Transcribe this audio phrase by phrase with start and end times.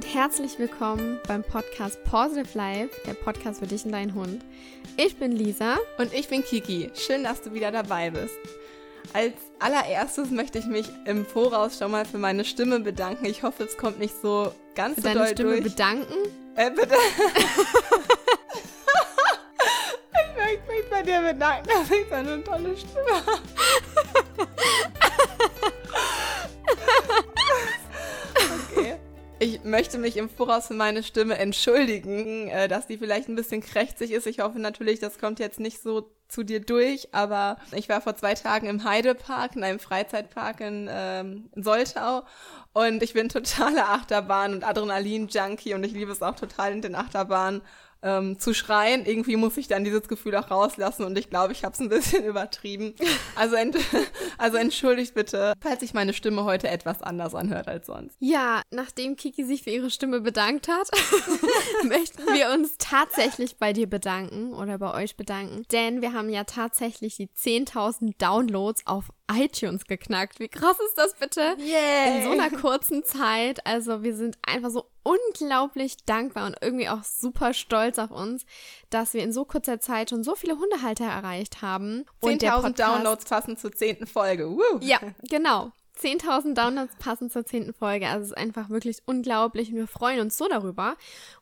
[0.00, 4.42] und herzlich willkommen beim Podcast Positive Life, der Podcast für dich und deinen Hund.
[4.96, 5.76] Ich bin Lisa.
[5.98, 6.90] Und ich bin Kiki.
[6.94, 8.32] Schön, dass du wieder dabei bist.
[9.12, 13.26] Als allererstes möchte ich mich im Voraus schon mal für meine Stimme bedanken.
[13.26, 15.64] Ich hoffe, es kommt nicht so ganz für so deine doll Stimme durch.
[15.64, 16.14] bedanken.
[16.56, 16.94] Äh, bitte.
[20.14, 24.48] ich möchte mich bei dir bedanken, dass ich so eine tolle Stimme habe.
[29.70, 34.10] Möchte mich im Voraus für meine Stimme entschuldigen, äh, dass die vielleicht ein bisschen krächzig
[34.10, 34.26] ist.
[34.26, 38.16] Ich hoffe natürlich, das kommt jetzt nicht so zu dir durch, aber ich war vor
[38.16, 42.22] zwei Tagen im Heidepark, in einem Freizeitpark in, ähm, in Soltau
[42.72, 46.94] und ich bin totaler Achterbahn- und Adrenalin-Junkie und ich liebe es auch total in den
[46.94, 47.62] Achterbahnen
[48.02, 49.04] ähm, zu schreien.
[49.04, 51.88] Irgendwie muss ich dann dieses Gefühl auch rauslassen und ich glaube, ich habe es ein
[51.88, 52.94] bisschen übertrieben.
[53.34, 53.76] Also, ent
[54.38, 58.16] also entschuldigt bitte, falls sich meine Stimme heute etwas anders anhört als sonst.
[58.20, 60.88] Ja, nachdem Kiki sich für ihre Stimme bedankt hat,
[61.84, 66.44] möchten wir uns tatsächlich bei dir bedanken oder bei euch bedanken, denn wir haben ja
[66.44, 70.40] tatsächlich die 10.000 Downloads auf iTunes geknackt.
[70.40, 71.56] Wie krass ist das bitte?
[71.58, 72.16] Yeah.
[72.16, 73.64] In so einer kurzen Zeit.
[73.66, 78.44] Also wir sind einfach so unglaublich dankbar und irgendwie auch super stolz auf uns,
[78.90, 82.04] dass wir in so kurzer Zeit schon so viele Hundehalter erreicht haben.
[82.20, 84.50] Und der 10.000 Podcast- Downloads passen zur zehnten Folge.
[84.50, 84.78] Woo.
[84.80, 85.72] Ja, genau.
[86.00, 88.08] 10.000 Downloads passen zur zehnten Folge.
[88.08, 90.96] Also es ist einfach wirklich unglaublich und wir freuen uns so darüber.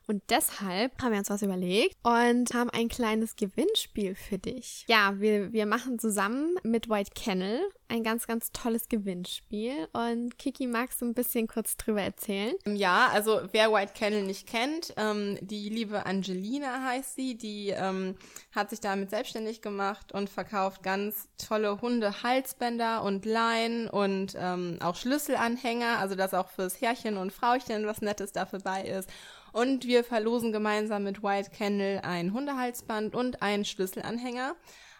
[0.09, 4.83] Und deshalb haben wir uns was überlegt und haben ein kleines Gewinnspiel für dich.
[4.87, 9.87] Ja, wir, wir machen zusammen mit White Kennel ein ganz, ganz tolles Gewinnspiel.
[9.93, 12.55] Und Kiki, magst du ein bisschen kurz drüber erzählen?
[12.65, 18.15] Ja, also wer White Kennel nicht kennt, ähm, die liebe Angelina heißt sie, die ähm,
[18.51, 24.95] hat sich damit selbstständig gemacht und verkauft ganz tolle Hunde-Halsbänder und Leinen und ähm, auch
[24.95, 29.09] Schlüsselanhänger, also dass auch fürs Herrchen und Frauchen was Nettes dafür bei ist.
[29.51, 34.55] Und wir verlosen gemeinsam mit White Kennel ein Hundehalsband und einen Schlüsselanhänger.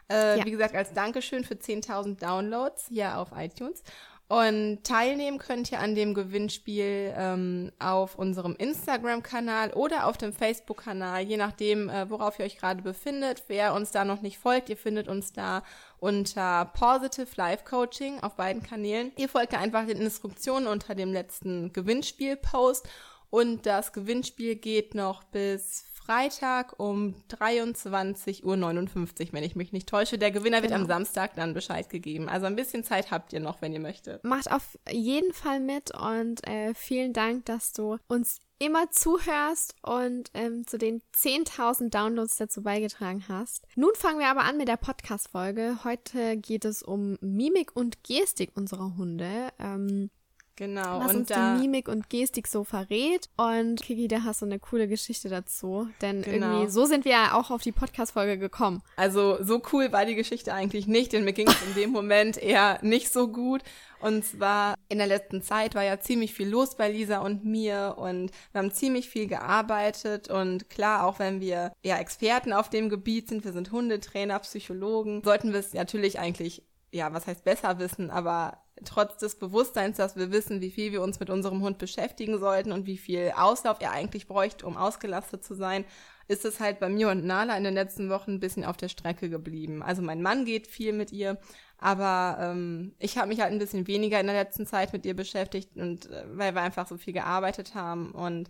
[0.09, 0.45] Äh, Ja.
[0.45, 3.83] Wie gesagt, als Dankeschön für 10.000 Downloads hier auf iTunes.
[4.31, 11.23] Und teilnehmen könnt ihr an dem Gewinnspiel ähm, auf unserem Instagram-Kanal oder auf dem Facebook-Kanal,
[11.23, 13.41] je nachdem, äh, worauf ihr euch gerade befindet.
[13.47, 15.63] Wer uns da noch nicht folgt, ihr findet uns da
[15.97, 19.11] unter Positive Life Coaching auf beiden Kanälen.
[19.17, 22.87] Ihr folgt da einfach den Instruktionen unter dem letzten Gewinnspiel-Post.
[23.29, 30.17] Und das Gewinnspiel geht noch bis Freitag um 23.59 Uhr, wenn ich mich nicht täusche.
[30.17, 30.81] Der Gewinner wird Genau.
[30.81, 32.27] am Samstag dann Bescheid gegeben.
[32.29, 34.23] Also ein bisschen Zeit habt ihr noch, wenn ihr möchtet.
[34.23, 40.31] Macht auf jeden Fall mit und äh, vielen Dank, dass du uns immer zuhörst und
[40.33, 43.65] ähm, zu den 10.000 Downloads dazu beigetragen hast.
[43.75, 45.79] Nun fangen wir aber an mit der Podcast-Folge.
[45.83, 49.49] Heute geht es um Mimik und Gestik unserer Hunde.
[49.59, 50.09] Ähm,
[50.59, 50.99] Genau.
[50.99, 53.29] was und uns da, die Mimik und Gestik so verrät.
[53.37, 55.87] Und Kiki, da hast du eine coole Geschichte dazu.
[56.01, 56.57] Denn Genau.
[56.57, 58.83] irgendwie, so sind wir ja auch auf die Podcast-Folge gekommen.
[58.97, 62.37] also so cool war die Geschichte eigentlich nicht, denn mir ging es in dem Moment
[62.37, 63.61] eher nicht so gut.
[64.01, 67.95] Und zwar in der letzten Zeit war ja ziemlich viel los bei Lisa und mir
[67.97, 72.89] und wir haben ziemlich viel gearbeitet und klar, auch wenn wir ja Experten auf dem
[72.89, 77.77] Gebiet sind, wir sind Hundetrainer, Psychologen, sollten wir es natürlich eigentlich, ja, was heißt besser
[77.79, 81.77] wissen, aber trotz des Bewusstseins, dass wir wissen, wie viel wir uns mit unserem Hund
[81.77, 85.85] beschäftigen sollten und wie viel Auslauf er eigentlich bräuchte, um ausgelastet zu sein,
[86.27, 88.89] ist es halt bei mir und Nala in den letzten Wochen ein bisschen auf der
[88.89, 89.81] Strecke geblieben.
[89.81, 91.37] Also mein Mann geht viel mit ihr,
[91.79, 95.15] aber ähm, ich habe mich halt ein bisschen weniger in der letzten Zeit mit ihr
[95.15, 98.49] beschäftigt und äh, weil wir einfach so viel gearbeitet haben und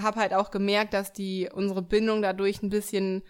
[0.00, 3.22] habe halt auch gemerkt, dass die unsere Bindung dadurch ein bisschen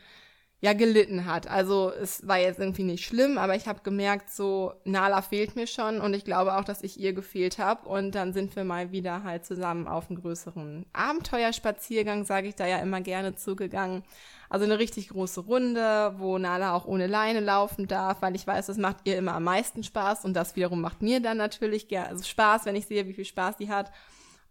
[0.62, 1.48] ja gelitten hat.
[1.48, 5.66] Also es war jetzt irgendwie nicht schlimm, aber ich habe gemerkt, so Nala fehlt mir
[5.66, 7.88] schon und ich glaube auch, dass ich ihr gefehlt habe.
[7.88, 12.68] Und dann sind wir mal wieder halt zusammen auf einen größeren Abenteuerspaziergang, sage ich da
[12.68, 14.04] ja immer gerne zugegangen.
[14.48, 18.66] Also eine richtig große Runde, wo Nala auch ohne Leine laufen darf, weil ich weiß,
[18.66, 22.22] das macht ihr immer am meisten Spaß und das wiederum macht mir dann natürlich also
[22.22, 23.90] Spaß, wenn ich sehe, wie viel Spaß die hat.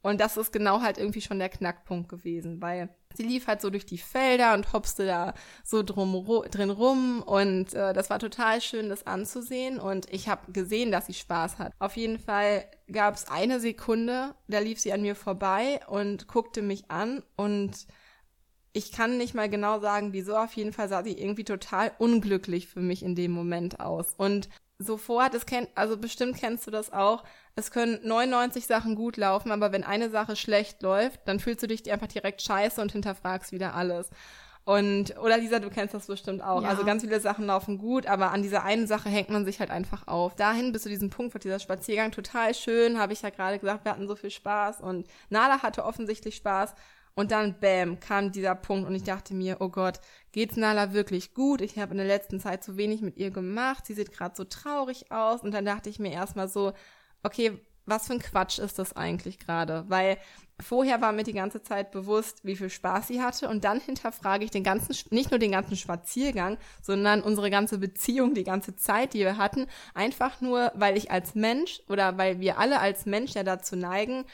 [0.02, 3.70] Und das ist genau halt irgendwie schon der Knackpunkt gewesen, weil sie lief halt so
[3.70, 5.34] durch die Felder und hopste da
[5.64, 10.28] so drum, ru- drin rum und äh, das war total schön, das anzusehen und ich
[10.30, 11.74] habe gesehen, dass sie Spaß hat.
[11.80, 16.62] Auf jeden Fall gab es eine Sekunde, da lief sie an mir vorbei und guckte
[16.62, 17.86] mich an und
[18.74, 20.38] ich kann nicht mal genau sagen, wieso.
[20.38, 24.14] Auf jeden Fall sah sie irgendwie total unglücklich für mich in dem Moment aus.
[24.18, 24.50] Und
[24.82, 27.24] sofort, es kennt, also bestimmt kennst du das auch,
[27.56, 31.68] es können 99 Sachen gut laufen, aber wenn eine Sache schlecht läuft, dann fühlst du
[31.68, 34.10] dich einfach direkt scheiße und hinterfragst wieder alles.
[34.64, 36.62] Und, oder Lisa, du kennst das bestimmt auch.
[36.62, 36.70] Ja.
[36.70, 39.72] Also ganz viele Sachen laufen gut, aber an dieser einen Sache hängt man sich halt
[39.72, 40.36] einfach auf.
[40.36, 43.86] Dahin bis zu diesem Punkt wird dieser Spaziergang total schön, habe ich ja gerade gesagt,
[43.86, 46.76] wir hatten so viel Spaß und Nala hatte offensichtlich Spaß.
[47.14, 50.00] Und dann, bam, kam dieser Punkt und ich dachte mir, oh Gott,
[50.32, 51.62] geht's Nala wirklich gut?
[51.62, 53.86] Ich habe in der letzten Zeit zu wenig mit ihr gemacht.
[53.86, 55.42] Sie sieht gerade so traurig aus.
[55.42, 56.74] Und dann dachte ich mir erstmal so,
[57.24, 59.86] okay, was für ein Quatsch ist das eigentlich gerade?
[59.88, 60.18] Weil
[60.60, 64.46] vorher war mir die ganze Zeit bewusst, wie viel Spaß sie hatte und dann hinterfrage
[64.46, 69.14] ich den ganzen, nicht nur den ganzen Spaziergang, sondern unsere ganze Beziehung, die ganze Zeit,
[69.14, 73.34] die wir hatten, einfach nur, weil ich als Mensch oder weil wir alle als Mensch
[73.34, 74.26] ja dazu neigen,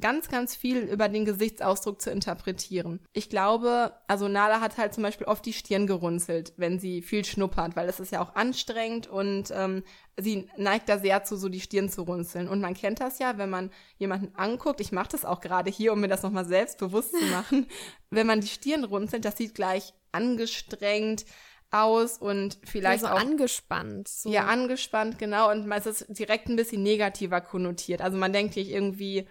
[0.00, 3.00] ganz, ganz viel über den Gesichtsausdruck zu interpretieren.
[3.12, 7.24] Ich glaube, also Nala hat halt zum Beispiel oft die Stirn gerunzelt, wenn sie viel
[7.24, 9.82] schnuppert, weil es ist ja auch anstrengend und ähm,
[10.18, 12.48] sie neigt da sehr zu, so die Stirn zu runzeln.
[12.48, 15.92] Und man kennt das ja, wenn man jemanden anguckt, ich mache das auch gerade hier,
[15.92, 17.66] um mir das nochmal selbst bewusst zu machen,
[18.10, 21.24] wenn man die Stirn runzelt, das sieht gleich angestrengt,
[21.72, 24.06] aus und vielleicht ja, so auch angespannt.
[24.06, 24.30] So.
[24.30, 25.50] Ja, angespannt, genau.
[25.50, 28.00] Und es ist direkt ein bisschen negativer konnotiert.
[28.00, 29.26] Also man denkt sich irgendwie,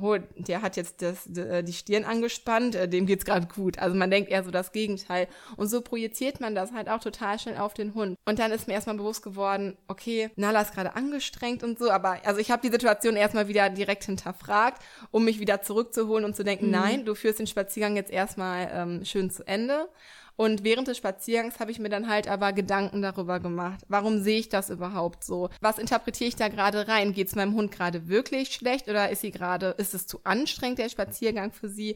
[0.00, 3.78] oh, der hat jetzt das, äh, die Stirn angespannt, äh, dem geht's gerade gut.
[3.78, 5.28] Also man denkt eher so das Gegenteil.
[5.56, 8.16] Und so projiziert man das halt auch total schnell auf den Hund.
[8.24, 12.18] Und dann ist mir erstmal bewusst geworden, okay, Nala ist gerade angestrengt und so, aber
[12.24, 16.44] also ich habe die Situation erstmal wieder direkt hinterfragt, um mich wieder zurückzuholen und zu
[16.44, 16.72] denken, mhm.
[16.72, 19.88] nein, du führst den Spaziergang jetzt erstmal ähm, schön zu Ende.
[20.40, 23.84] Und während des Spaziergangs habe ich mir dann halt aber Gedanken darüber gemacht.
[23.88, 25.50] Warum sehe ich das überhaupt so?
[25.60, 27.12] Was interpretiere ich da gerade rein?
[27.12, 30.78] Geht es meinem Hund gerade wirklich schlecht oder ist sie gerade, ist es zu anstrengend,
[30.78, 31.94] der Spaziergang für sie?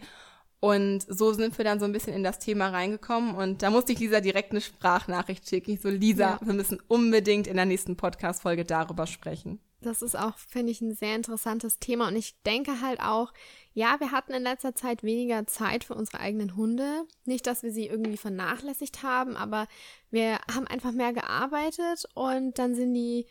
[0.61, 3.93] Und so sind wir dann so ein bisschen in das Thema reingekommen und da musste
[3.93, 5.71] ich Lisa direkt eine Sprachnachricht schicken.
[5.71, 6.41] Ich so, Lisa, ja.
[6.43, 9.59] wir müssen unbedingt in der nächsten Podcast-Folge darüber sprechen.
[9.85, 13.33] Das ist auch, finde ich, ein sehr interessantes Thema und ich denke halt auch,
[13.73, 17.05] ja, wir hatten in letzter Zeit weniger Zeit für unsere eigenen Hunde.
[17.25, 19.67] Nicht, dass wir sie irgendwie vernachlässigt haben, aber
[20.11, 23.27] wir haben einfach mehr gearbeitet und dann sind die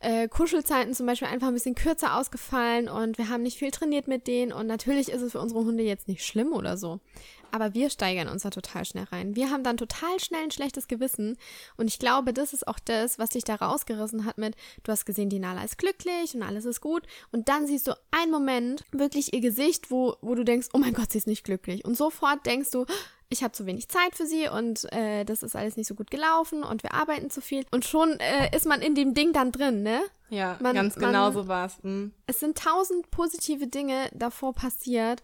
[0.00, 4.06] äh, Kuschelzeiten zum Beispiel einfach ein bisschen kürzer ausgefallen und wir haben nicht viel trainiert
[4.06, 7.00] mit denen und natürlich ist es für unsere Hunde jetzt nicht schlimm oder so.
[7.50, 9.36] Aber wir steigern uns da total schnell rein.
[9.36, 11.36] Wir haben dann total schnell ein schlechtes Gewissen.
[11.76, 15.06] Und ich glaube, das ist auch das, was dich da rausgerissen hat mit, du hast
[15.06, 17.06] gesehen, die Nala ist glücklich und alles ist gut.
[17.32, 20.94] Und dann siehst du einen Moment wirklich ihr Gesicht, wo, wo du denkst, oh mein
[20.94, 21.84] Gott, sie ist nicht glücklich.
[21.84, 22.86] Und sofort denkst du,
[23.30, 26.10] ich habe zu wenig Zeit für sie und äh, das ist alles nicht so gut
[26.10, 27.64] gelaufen und wir arbeiten zu viel.
[27.70, 30.00] Und schon äh, ist man in dem Ding dann drin, ne?
[30.30, 31.78] Ja, man, ganz genau man, so war's.
[31.82, 32.12] Mhm.
[32.26, 35.22] Es sind tausend positive Dinge davor passiert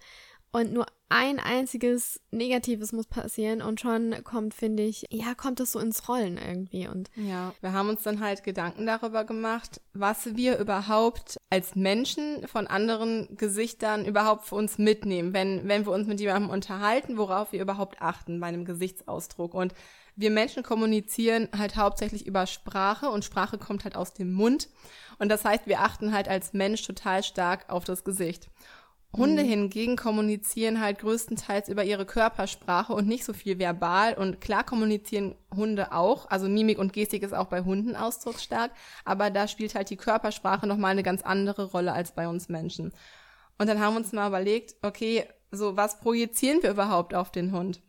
[0.54, 5.72] und nur ein einziges Negatives muss passieren und schon kommt, finde ich, ja, kommt es
[5.72, 7.10] so ins Rollen irgendwie und.
[7.16, 12.68] Ja, wir haben uns dann halt Gedanken darüber gemacht, was wir überhaupt als Menschen von
[12.68, 17.60] anderen Gesichtern überhaupt für uns mitnehmen, wenn, wenn wir uns mit jemandem unterhalten, worauf wir
[17.60, 19.74] überhaupt achten bei einem Gesichtsausdruck und
[20.14, 24.68] wir Menschen kommunizieren halt hauptsächlich über Sprache und Sprache kommt halt aus dem Mund.
[25.18, 28.48] Und das heißt, wir achten halt als Mensch total stark auf das Gesicht.
[29.16, 29.48] Hunde mhm.
[29.48, 34.14] hingegen kommunizieren halt größtenteils über ihre Körpersprache und nicht so viel verbal.
[34.14, 36.30] Und klar kommunizieren Hunde auch.
[36.30, 38.72] Also Mimik und Gestik ist auch bei Hunden ausdrucksstark.
[39.04, 42.92] Aber da spielt halt die Körpersprache nochmal eine ganz andere Rolle als bei uns Menschen.
[43.58, 47.52] Und dann haben wir uns mal überlegt, okay, so was projizieren wir überhaupt auf den
[47.52, 47.80] Hund?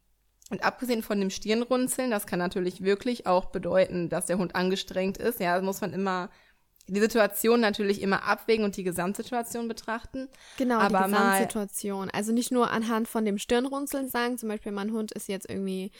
[0.51, 5.17] Und abgesehen von dem Stirnrunzeln, das kann natürlich wirklich auch bedeuten, dass der Hund angestrengt
[5.17, 5.39] ist.
[5.39, 6.29] Ja, das muss man immer
[6.87, 10.29] die Situation natürlich immer abwägen und die Gesamtsituation betrachten.
[10.57, 12.09] Genau, aber die Gesamtsituation.
[12.11, 15.91] Also nicht nur anhand von dem Stirnrunzeln sagen, zum Beispiel mein Hund ist jetzt irgendwie,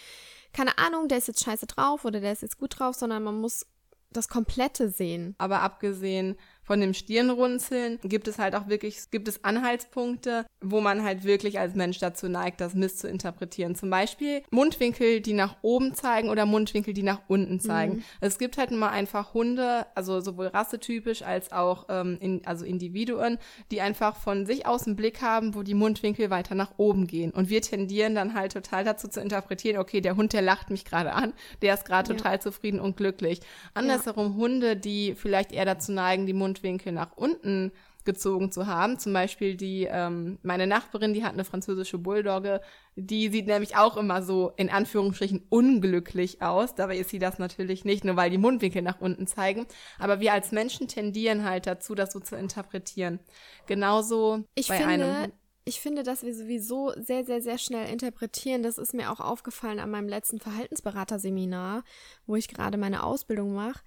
[0.54, 3.36] keine Ahnung, der ist jetzt scheiße drauf oder der ist jetzt gut drauf, sondern man
[3.36, 3.65] muss
[4.12, 5.36] das Komplette sehen.
[5.38, 11.03] Aber abgesehen von dem Stirnrunzeln gibt es halt auch wirklich, gibt es Anhaltspunkte, wo man
[11.03, 13.75] halt wirklich als Mensch dazu neigt, das Mist zu interpretieren.
[13.75, 17.98] Zum Beispiel Mundwinkel, die nach oben zeigen oder Mundwinkel, die nach unten zeigen.
[17.98, 18.03] Mhm.
[18.19, 23.38] Es gibt halt immer einfach Hunde, also sowohl rassetypisch als auch ähm, in, also Individuen,
[23.72, 27.31] die einfach von sich aus einen Blick haben, wo die Mundwinkel weiter nach oben gehen.
[27.31, 30.84] Und wir tendieren dann halt total dazu zu interpretieren, okay, der Hund, der lacht mich
[30.84, 32.17] gerade an, der ist gerade ja.
[32.17, 33.41] total zufrieden und glücklich.
[33.75, 34.36] Andersherum ja.
[34.36, 37.71] Hunde, die vielleicht eher dazu neigen, die Mund Mundwinkel nach unten
[38.03, 39.00] gezogen zu haben.
[39.00, 42.62] Zum Beispiel die, ähm, meine Nachbarin, die hat eine französische Bulldogge,
[42.95, 46.75] die sieht nämlich auch immer so in Anführungsstrichen unglücklich aus.
[46.75, 49.65] Dabei ist sie das natürlich nicht, nur weil die Mundwinkel nach unten zeigen.
[49.97, 53.19] Aber wir als Menschen tendieren halt dazu, das so zu interpretieren.
[53.65, 55.31] Genauso ich bei finde, einem.
[55.67, 58.62] Ich finde, dass wir sowieso sehr, sehr, sehr schnell interpretieren.
[58.62, 61.83] Das ist mir auch aufgefallen an meinem letzten Verhaltensberaterseminar,
[62.27, 63.79] wo ich gerade meine Ausbildung mache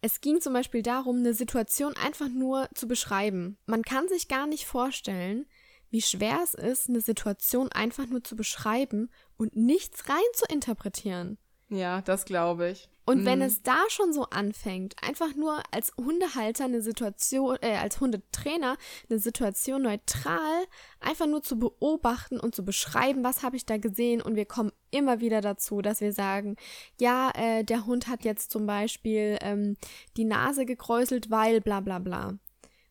[0.00, 3.58] es ging zum Beispiel darum, eine Situation einfach nur zu beschreiben.
[3.66, 5.46] Man kann sich gar nicht vorstellen,
[5.90, 11.38] wie schwer es ist, eine Situation einfach nur zu beschreiben und nichts rein zu interpretieren.
[11.68, 12.88] Ja, das glaube ich.
[13.08, 13.24] Und mhm.
[13.24, 18.76] wenn es da schon so anfängt, einfach nur als Hundehalter eine Situation, äh, als Hundetrainer
[19.08, 20.66] eine Situation neutral
[21.00, 24.72] einfach nur zu beobachten und zu beschreiben, was habe ich da gesehen und wir kommen
[24.90, 26.56] immer wieder dazu, dass wir sagen,
[27.00, 29.78] ja, äh, der Hund hat jetzt zum Beispiel ähm,
[30.18, 32.34] die Nase gekräuselt, weil bla bla bla.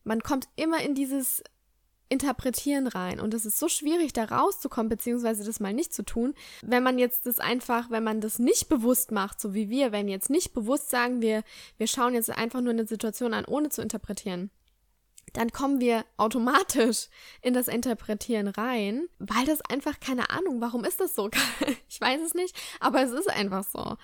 [0.02, 1.44] Man kommt immer in dieses
[2.08, 3.20] Interpretieren rein.
[3.20, 6.34] Und es ist so schwierig, da rauszukommen, beziehungsweise das mal nicht zu tun.
[6.62, 10.08] Wenn man jetzt das einfach, wenn man das nicht bewusst macht, so wie wir, wenn
[10.08, 11.42] jetzt nicht bewusst sagen, wir,
[11.76, 14.50] wir schauen jetzt einfach nur eine Situation an, ohne zu interpretieren,
[15.34, 17.08] dann kommen wir automatisch
[17.42, 21.28] in das Interpretieren rein, weil das einfach keine Ahnung, warum ist das so?
[21.88, 23.96] ich weiß es nicht, aber es ist einfach so.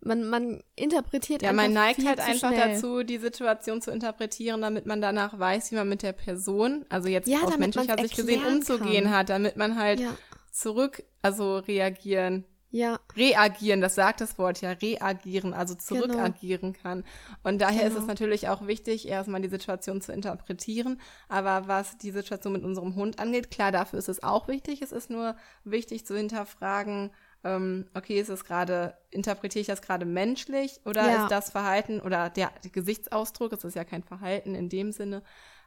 [0.00, 2.74] Man, man interpretiert Ja, man neigt halt einfach schnell.
[2.74, 7.08] dazu, die Situation zu interpretieren, damit man danach weiß, wie man mit der Person, also
[7.08, 9.14] jetzt ja, aus menschlicher Sicht gesehen, umzugehen kann.
[9.14, 10.16] hat, damit man halt ja.
[10.52, 12.44] zurück, also reagieren.
[12.70, 13.00] Ja.
[13.16, 15.86] Reagieren, das sagt das Wort ja, reagieren, also genau.
[15.86, 16.82] zurückagieren genau.
[16.82, 17.04] kann.
[17.42, 17.86] Und daher genau.
[17.86, 18.08] ist es genau.
[18.08, 21.00] natürlich auch wichtig, erstmal die Situation zu interpretieren.
[21.28, 24.82] Aber was die Situation mit unserem Hund angeht, klar, dafür ist es auch wichtig.
[24.82, 27.12] Es ist nur wichtig zu hinterfragen,
[27.46, 31.22] ähm, okay, ist es gerade, interpretiere ich das gerade menschlich oder ja.
[31.22, 35.22] ist das Verhalten oder der, der, Gesichtsausdruck, es ist ja kein Verhalten in dem Sinne,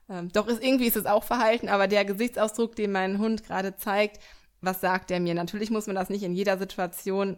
[0.10, 3.78] ähm, doch ist irgendwie ist es auch Verhalten, aber der Gesichtsausdruck, den mein Hund gerade
[3.78, 4.20] zeigt,
[4.62, 5.34] was sagt er mir?
[5.34, 7.38] Natürlich muss man das nicht in jeder Situation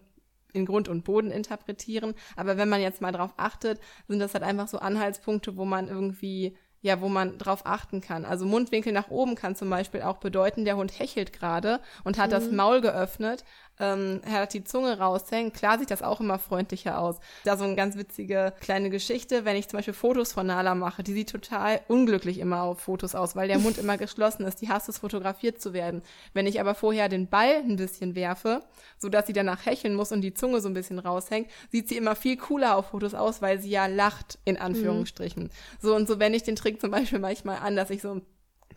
[0.54, 4.44] in Grund und Boden interpretieren, aber wenn man jetzt mal drauf achtet, sind das halt
[4.44, 8.26] einfach so Anhaltspunkte, wo man irgendwie ja, wo man drauf achten kann.
[8.26, 12.30] Also Mundwinkel nach oben kann zum Beispiel auch bedeuten, der Hund hechelt gerade und hat
[12.30, 12.32] mhm.
[12.32, 13.44] das Maul geöffnet
[13.82, 15.52] ähm, hat die Zunge raushängen.
[15.52, 17.18] Klar sieht das auch immer freundlicher aus.
[17.44, 21.04] Da so eine ganz witzige kleine Geschichte, wenn ich zum Beispiel Fotos von Nala mache,
[21.04, 24.62] die sieht total unglücklich immer auf Fotos aus, weil der Mund immer geschlossen ist.
[24.62, 26.04] Die hasst es, fotografiert zu werden.
[26.34, 28.62] Wenn ich aber vorher den Ball ein bisschen werfe,
[29.00, 32.16] sodass sie danach hecheln muss und die Zunge so ein bisschen raushängt, sieht sie immer
[32.16, 35.44] viel cooler auf Fotos aus, weil sie ja lacht, in Anführungsstrichen.
[35.44, 35.50] Mhm.
[35.80, 38.22] So und so wenn ich den Trick zum Beispiel manchmal an, dass ich so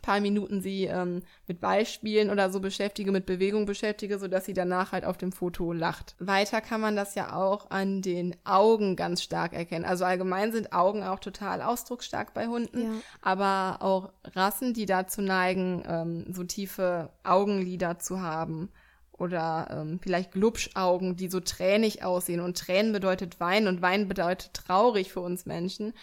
[0.05, 4.91] paar Minuten sie ähm, mit Beispielen oder so beschäftige, mit Bewegung beschäftige, sodass sie danach
[4.91, 6.15] halt auf dem Foto lacht.
[6.19, 9.83] Weiter kann man das ja auch an den Augen ganz stark erkennen.
[9.83, 12.91] Also allgemein sind Augen auch total ausdrucksstark bei Hunden, ja.
[13.21, 18.69] aber auch Rassen, die dazu neigen, ähm, so tiefe Augenlider zu haben
[19.11, 22.41] oder ähm, vielleicht Glubschaugen, die so tränig aussehen.
[22.41, 25.93] Und Tränen bedeutet Wein und Wein bedeutet traurig für uns Menschen.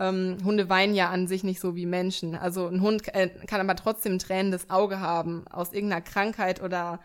[0.00, 2.34] Ähm, Hunde weinen ja an sich nicht so wie Menschen.
[2.34, 7.00] Also ein Hund äh, kann aber trotzdem ein tränendes Auge haben, aus irgendeiner Krankheit oder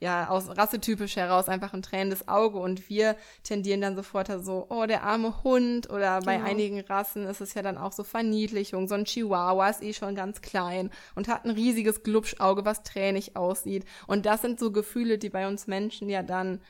[0.00, 4.86] ja, aus rassetypisch heraus einfach ein tränendes Auge und wir tendieren dann sofort so, oh,
[4.86, 6.48] der arme Hund oder bei genau.
[6.48, 8.86] einigen Rassen ist es ja dann auch so Verniedlichung.
[8.86, 13.36] So ein Chihuahua ist eh schon ganz klein und hat ein riesiges Glubschauge, was tränig
[13.36, 13.84] aussieht.
[14.06, 16.60] Und das sind so Gefühle, die bei uns Menschen ja dann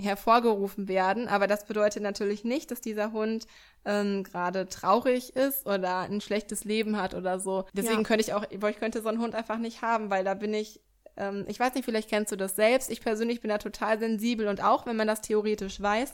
[0.00, 1.26] hervorgerufen werden.
[1.26, 3.46] Aber das bedeutet natürlich nicht, dass dieser Hund
[3.86, 7.64] ähm, gerade traurig ist oder ein schlechtes Leben hat oder so.
[7.72, 8.02] Deswegen ja.
[8.02, 10.80] könnte ich auch, ich könnte so einen Hund einfach nicht haben, weil da bin ich,
[11.16, 12.90] ähm, ich weiß nicht, vielleicht kennst du das selbst.
[12.90, 16.12] Ich persönlich bin da total sensibel und auch, wenn man das theoretisch weiß,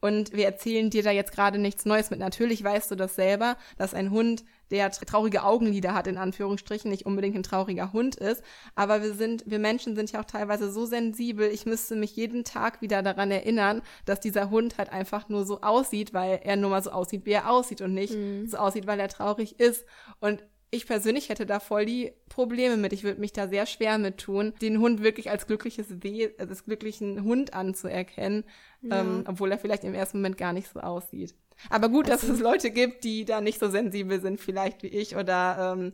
[0.00, 2.20] und wir erzählen dir da jetzt gerade nichts Neues mit.
[2.20, 7.06] Natürlich weißt du das selber, dass ein Hund, der traurige Augenlider hat, in Anführungsstrichen, nicht
[7.06, 8.42] unbedingt ein trauriger Hund ist.
[8.74, 11.48] Aber wir sind, wir Menschen sind ja auch teilweise so sensibel.
[11.48, 15.60] Ich müsste mich jeden Tag wieder daran erinnern, dass dieser Hund halt einfach nur so
[15.60, 18.46] aussieht, weil er nur mal so aussieht, wie er aussieht und nicht mhm.
[18.46, 19.84] so aussieht, weil er traurig ist.
[20.20, 22.92] Und ich persönlich hätte da voll die Probleme mit.
[22.92, 26.64] Ich würde mich da sehr schwer mit tun, den Hund wirklich als glückliches We als
[26.64, 28.44] glücklichen Hund anzuerkennen,
[28.82, 29.00] ja.
[29.00, 31.34] ähm, obwohl er vielleicht im ersten Moment gar nicht so aussieht.
[31.70, 34.88] Aber gut, also, dass es Leute gibt, die da nicht so sensibel sind, vielleicht wie
[34.88, 35.92] ich, oder ähm,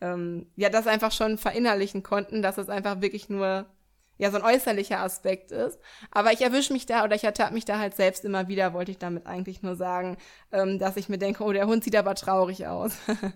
[0.00, 3.66] ähm, ja, das einfach schon verinnerlichen konnten, dass es einfach wirklich nur
[4.18, 5.78] ja so ein äußerlicher Aspekt ist.
[6.10, 8.90] Aber ich erwische mich da oder ich ertappe mich da halt selbst immer wieder, wollte
[8.90, 10.16] ich damit eigentlich nur sagen,
[10.52, 12.92] ähm, dass ich mir denke, oh, der Hund sieht aber traurig aus.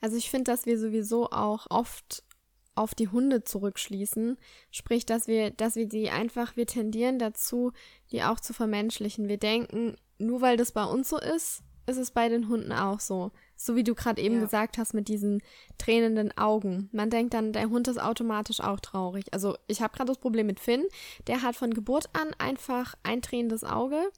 [0.00, 2.24] Also ich finde, dass wir sowieso auch oft
[2.74, 4.36] auf die Hunde zurückschließen.
[4.70, 7.72] Sprich, dass wir, dass wir die einfach, wir tendieren dazu,
[8.10, 9.28] die auch zu vermenschlichen.
[9.28, 13.00] Wir denken, nur weil das bei uns so ist, ist es bei den Hunden auch
[13.00, 13.32] so.
[13.56, 14.40] So wie du gerade eben ja.
[14.42, 15.42] gesagt hast mit diesen
[15.78, 16.88] tränenden Augen.
[16.92, 19.24] Man denkt dann, der Hund ist automatisch auch traurig.
[19.32, 20.84] Also ich habe gerade das Problem mit Finn.
[21.26, 24.10] Der hat von Geburt an einfach ein tränendes Auge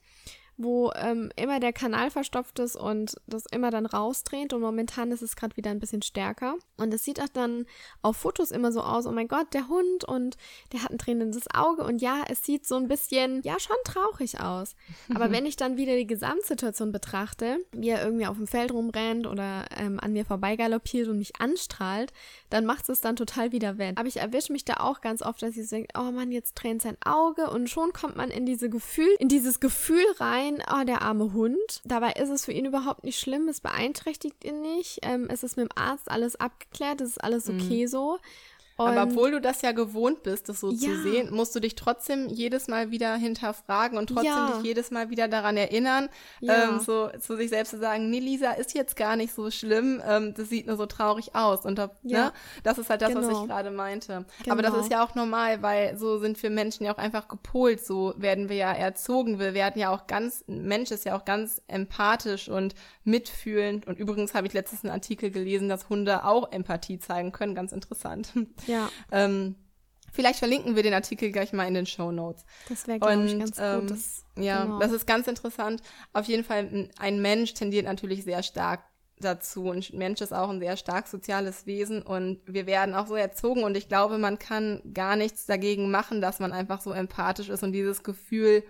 [0.62, 4.52] wo ähm, immer der Kanal verstopft ist und das immer dann rausdreht.
[4.52, 6.56] Und momentan ist es gerade wieder ein bisschen stärker.
[6.76, 7.66] Und es sieht auch dann
[8.02, 10.36] auf Fotos immer so aus, oh mein Gott, der Hund und
[10.72, 11.84] der hat ein tränendes Auge.
[11.84, 14.76] Und ja, es sieht so ein bisschen, ja, schon traurig aus.
[15.14, 19.26] Aber wenn ich dann wieder die Gesamtsituation betrachte, wie er irgendwie auf dem Feld rumrennt
[19.26, 22.12] oder ähm, an mir vorbeigaloppiert und mich anstrahlt,
[22.50, 23.96] dann macht es dann total wieder wett.
[23.96, 26.56] Aber ich erwische mich da auch ganz oft, dass ich so denke, oh Mann, jetzt
[26.56, 30.84] tränt sein Auge und schon kommt man in diese Gefühl, in dieses Gefühl rein, oh,
[30.84, 31.80] der arme Hund.
[31.84, 35.00] Dabei ist es für ihn überhaupt nicht schlimm, es beeinträchtigt ihn nicht.
[35.02, 37.60] Ähm, es ist mit dem Arzt alles abgeklärt, es ist alles mhm.
[37.60, 37.88] okay mhm.
[37.88, 38.18] so.
[38.80, 40.78] Und Aber obwohl du das ja gewohnt bist, das so ja.
[40.78, 44.52] zu sehen, musst du dich trotzdem jedes Mal wieder hinterfragen und trotzdem ja.
[44.56, 46.08] dich jedes Mal wieder daran erinnern,
[46.40, 46.70] ja.
[46.70, 50.00] ähm, so zu sich selbst zu sagen, nee, Lisa ist jetzt gar nicht so schlimm,
[50.08, 51.66] ähm, das sieht nur so traurig aus.
[51.66, 52.32] Und da, ne,
[52.62, 53.20] das ist halt das, genau.
[53.20, 53.46] was ich genau.
[53.46, 54.24] gerade meinte.
[54.42, 54.52] Genau.
[54.54, 57.84] Aber das ist ja auch normal, weil so sind wir Menschen ja auch einfach gepolt,
[57.84, 59.38] so werden wir ja erzogen.
[59.38, 63.86] Wir werden ja auch ganz, Mensch ist ja auch ganz empathisch und mitfühlend.
[63.86, 67.72] Und übrigens habe ich letztens einen Artikel gelesen, dass Hunde auch Empathie zeigen können, ganz
[67.72, 68.32] interessant.
[68.70, 68.88] Ja.
[69.10, 69.56] ähm,
[70.12, 72.44] vielleicht verlinken wir den Artikel gleich mal in den Show Notes.
[72.68, 73.90] Das wäre, glaube ich, ganz ähm, gut.
[73.90, 74.78] Das, ja, genau.
[74.78, 75.82] das ist ganz interessant.
[76.12, 78.82] Auf jeden Fall, ein Mensch tendiert natürlich sehr stark
[79.18, 79.70] dazu.
[79.70, 83.64] Ein Mensch ist auch ein sehr stark soziales Wesen und wir werden auch so erzogen
[83.64, 87.62] und ich glaube, man kann gar nichts dagegen machen, dass man einfach so empathisch ist
[87.62, 88.64] und dieses Gefühl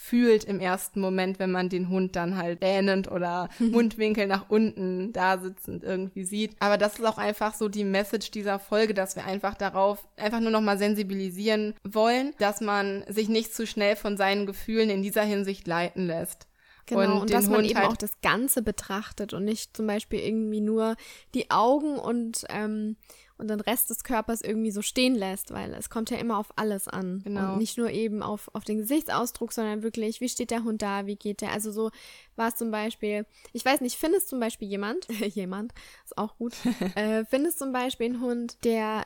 [0.00, 5.12] fühlt im ersten Moment, wenn man den Hund dann halt gähnend oder Mundwinkel nach unten
[5.12, 6.52] da sitzend irgendwie sieht.
[6.60, 10.38] Aber das ist auch einfach so die Message dieser Folge, dass wir einfach darauf einfach
[10.38, 15.24] nur nochmal sensibilisieren wollen, dass man sich nicht zu schnell von seinen Gefühlen in dieser
[15.24, 16.46] Hinsicht leiten lässt.
[16.86, 19.88] Genau, und, und dass man Hund eben halt auch das Ganze betrachtet und nicht zum
[19.88, 20.94] Beispiel irgendwie nur
[21.34, 22.96] die Augen und ähm,
[23.38, 26.52] und den Rest des Körpers irgendwie so stehen lässt, weil es kommt ja immer auf
[26.56, 27.22] alles an.
[27.24, 27.52] Genau.
[27.52, 31.06] Und nicht nur eben auf, auf den Gesichtsausdruck, sondern wirklich, wie steht der Hund da,
[31.06, 31.52] wie geht der?
[31.52, 31.90] Also so
[32.36, 35.72] war es zum Beispiel, ich weiß nicht, findest zum Beispiel jemand, jemand,
[36.04, 36.54] ist auch gut,
[36.94, 39.04] äh, findest zum Beispiel einen Hund, der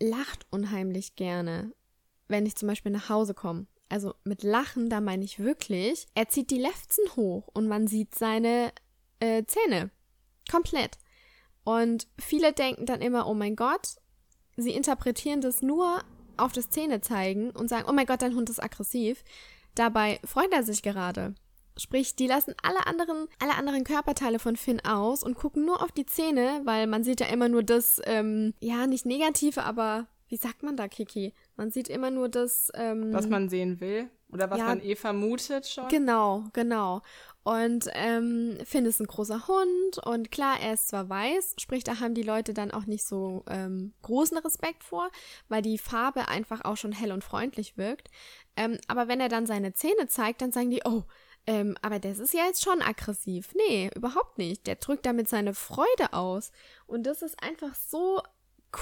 [0.00, 1.72] lacht unheimlich gerne,
[2.28, 3.66] wenn ich zum Beispiel nach Hause komme.
[3.88, 8.14] Also mit Lachen, da meine ich wirklich, er zieht die Lefzen hoch und man sieht
[8.14, 8.72] seine
[9.20, 9.90] äh, Zähne.
[10.50, 10.98] Komplett.
[11.64, 13.96] Und viele denken dann immer, oh mein Gott,
[14.56, 16.02] sie interpretieren das nur
[16.36, 19.22] auf das Zähnezeigen und sagen, oh mein Gott, dein Hund ist aggressiv.
[19.74, 21.34] Dabei freut er sich gerade.
[21.76, 25.90] Sprich, die lassen alle anderen, alle anderen Körperteile von Finn aus und gucken nur auf
[25.90, 30.36] die Zähne, weil man sieht ja immer nur das, ähm, ja, nicht Negative, aber wie
[30.36, 31.32] sagt man da, Kiki?
[31.56, 34.96] Man sieht immer nur das, ähm, was man sehen will oder was ja, man eh
[34.96, 35.88] vermutet schon.
[35.88, 37.02] Genau, genau.
[37.44, 41.98] Und ähm, Finn ist ein großer Hund und klar, er ist zwar weiß, sprich, da
[41.98, 45.10] haben die Leute dann auch nicht so ähm, großen Respekt vor,
[45.48, 48.08] weil die Farbe einfach auch schon hell und freundlich wirkt.
[48.56, 51.02] Ähm, aber wenn er dann seine Zähne zeigt, dann sagen die, oh,
[51.46, 53.52] ähm, aber das ist ja jetzt schon aggressiv.
[53.54, 54.66] Nee, überhaupt nicht.
[54.66, 56.52] Der drückt damit seine Freude aus.
[56.86, 58.22] Und das ist einfach so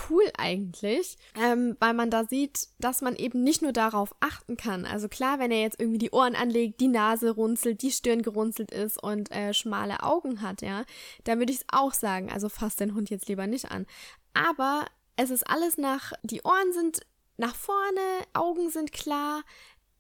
[0.09, 4.85] cool eigentlich, ähm, weil man da sieht, dass man eben nicht nur darauf achten kann.
[4.85, 8.70] Also klar, wenn er jetzt irgendwie die Ohren anlegt, die Nase runzelt, die Stirn gerunzelt
[8.70, 10.85] ist und äh, schmale Augen hat, ja,
[11.24, 12.31] dann würde ich es auch sagen.
[12.31, 13.87] Also fass den Hund jetzt lieber nicht an.
[14.35, 17.00] Aber es ist alles nach, die Ohren sind
[17.37, 18.00] nach vorne,
[18.35, 19.42] Augen sind klar,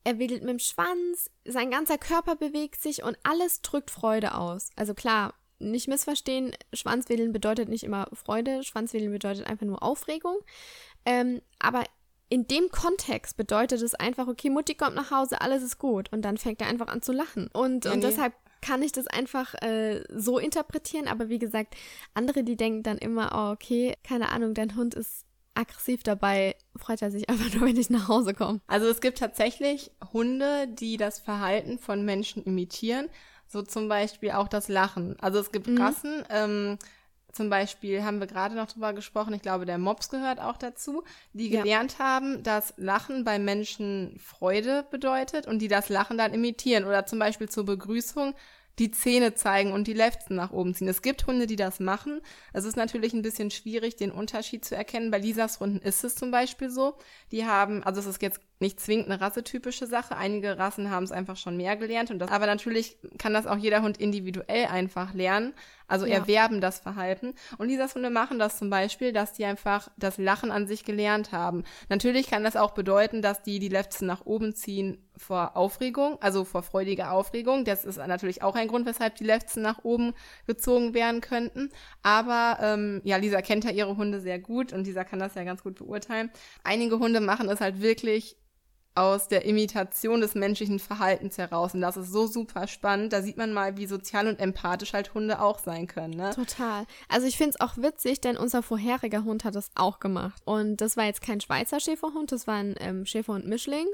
[0.04, 4.70] er wedelt mit dem Schwanz, sein ganzer Körper bewegt sich und alles drückt Freude aus.
[4.76, 10.38] Also klar, nicht missverstehen, Schwanzwedeln bedeutet nicht immer Freude, Schwanzwedeln bedeutet einfach nur Aufregung.
[11.04, 11.84] Ähm, aber
[12.28, 16.12] in dem Kontext bedeutet es einfach, okay, Mutti kommt nach Hause, alles ist gut.
[16.12, 17.48] Und dann fängt er einfach an zu lachen.
[17.52, 18.06] Und, ja, und nee.
[18.06, 21.08] deshalb kann ich das einfach äh, so interpretieren.
[21.08, 21.74] Aber wie gesagt,
[22.14, 27.02] andere, die denken dann immer, oh, okay, keine Ahnung, dein Hund ist aggressiv dabei, freut
[27.02, 28.60] er sich einfach nur, wenn ich nach Hause komme.
[28.68, 33.08] Also es gibt tatsächlich Hunde, die das Verhalten von Menschen imitieren.
[33.52, 35.16] So zum Beispiel auch das Lachen.
[35.20, 35.82] Also es gibt mhm.
[35.82, 36.78] Rassen, ähm,
[37.32, 41.02] zum Beispiel haben wir gerade noch drüber gesprochen, ich glaube, der Mops gehört auch dazu,
[41.32, 42.04] die gelernt ja.
[42.04, 46.84] haben, dass Lachen bei Menschen Freude bedeutet und die das Lachen dann imitieren.
[46.84, 48.34] Oder zum Beispiel zur Begrüßung
[48.78, 50.88] die Zähne zeigen und die Lefzen nach oben ziehen.
[50.88, 52.20] Es gibt Hunde, die das machen.
[52.52, 55.10] Es ist natürlich ein bisschen schwierig, den Unterschied zu erkennen.
[55.10, 56.96] Bei Lisas Hunden ist es zum Beispiel so.
[57.30, 60.16] Die haben, also es ist jetzt nicht zwingend eine rassetypische Sache.
[60.16, 62.10] Einige Rassen haben es einfach schon mehr gelernt.
[62.10, 65.52] Und das, aber natürlich kann das auch jeder Hund individuell einfach lernen.
[65.86, 66.14] Also ja.
[66.14, 67.34] erwerben das Verhalten.
[67.58, 71.32] Und Lisas Hunde machen das zum Beispiel, dass die einfach das Lachen an sich gelernt
[71.32, 71.64] haben.
[71.88, 76.44] Natürlich kann das auch bedeuten, dass die die Lefzen nach oben ziehen vor Aufregung, also
[76.44, 77.64] vor freudiger Aufregung.
[77.64, 80.14] Das ist natürlich auch ein Grund, weshalb die Lefzen nach oben
[80.46, 81.70] gezogen werden könnten.
[82.02, 85.44] Aber ähm, ja, Lisa kennt ja ihre Hunde sehr gut und Lisa kann das ja
[85.44, 86.30] ganz gut beurteilen.
[86.64, 88.36] Einige Hunde machen es halt wirklich
[88.94, 91.74] aus der Imitation des menschlichen Verhaltens heraus.
[91.74, 93.12] Und das ist so super spannend.
[93.12, 96.14] Da sieht man mal, wie sozial und empathisch halt Hunde auch sein können.
[96.14, 96.32] Ne?
[96.34, 96.86] Total.
[97.08, 100.42] Also ich finde es auch witzig, denn unser vorheriger Hund hat das auch gemacht.
[100.44, 103.86] Und das war jetzt kein Schweizer Schäferhund, das war ein ähm, Schäferhund Mischling.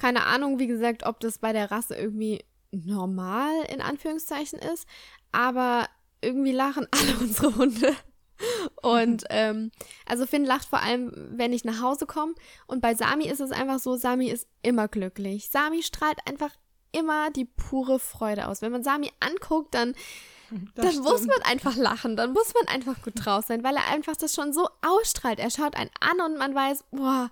[0.00, 4.88] Keine Ahnung, wie gesagt, ob das bei der Rasse irgendwie normal in Anführungszeichen ist.
[5.30, 5.88] Aber
[6.22, 7.94] irgendwie lachen alle unsere Hunde.
[8.80, 9.70] Und ähm,
[10.06, 12.34] also Finn lacht vor allem, wenn ich nach Hause komme.
[12.66, 15.50] Und bei Sami ist es einfach so, Sami ist immer glücklich.
[15.50, 16.54] Sami strahlt einfach
[16.92, 18.62] immer die pure Freude aus.
[18.62, 19.94] Wenn man Sami anguckt, dann,
[20.76, 22.16] dann muss man einfach lachen.
[22.16, 25.38] Dann muss man einfach gut drauf sein, weil er einfach das schon so ausstrahlt.
[25.38, 27.30] Er schaut einen an und man weiß, boah,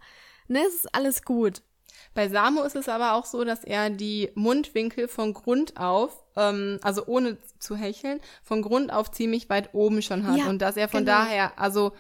[0.49, 1.63] ne, es ist alles gut.
[2.15, 6.79] Bei Samo ist es aber auch so, dass er die Mundwinkel von Grund auf, ähm,
[6.83, 10.39] also ohne zu hecheln, von Grund auf ziemlich weit oben schon hat.
[10.39, 11.19] Ja, und dass er von genau.
[11.19, 11.93] daher, also